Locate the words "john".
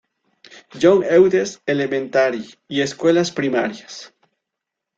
0.81-1.03